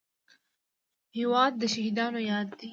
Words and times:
هېواد 1.17 1.53
د 1.61 1.63
شهیدانو 1.73 2.19
یاد 2.31 2.47
دی. 2.59 2.67